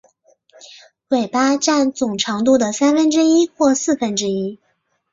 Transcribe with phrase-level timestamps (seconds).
[1.09, 4.57] 尾巴占总长度的三分之一或四分之一。